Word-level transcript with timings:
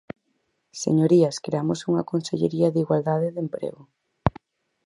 Señorías, 0.83 1.41
creamos 1.45 1.79
unha 1.89 2.07
consellería 2.11 2.71
de 2.73 2.81
igualdade 2.85 3.25
e 3.27 3.33
de 3.35 3.41
emprego. 3.45 3.81